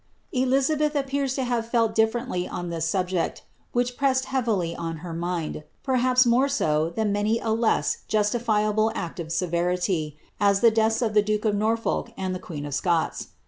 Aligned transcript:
"'Elizabeth 0.31 0.95
appears 0.95 1.35
to 1.35 1.43
have 1.43 1.69
felt 1.69 1.93
differenily 1.93 2.47
on 2.47 2.71
this 2.71 2.87
subject, 2.89 3.43
which 3.71 3.97
pns^ 3.97 4.23
heavdy 4.25 4.75
on 4.75 4.97
her 5.05 5.13
mind; 5.13 5.63
perhaps 5.83 6.25
more 6.25 6.49
so 6.49 6.89
than 6.89 7.11
many 7.11 7.37
a 7.37 7.49
less 7.51 7.99
justifiable 8.07 8.89
an 8.95 9.13
of 9.19 9.31
severity, 9.31 10.17
as 10.39 10.61
the 10.61 10.71
deaths 10.71 11.03
of 11.03 11.13
the 11.13 11.21
duke 11.21 11.45
of 11.45 11.53
Norfolk 11.53 12.13
and 12.17 12.33
the 12.33 12.39
queen 12.39 12.65
of 12.65 12.73
Scou 12.73 12.89
ELIZABETH. 12.95 13.27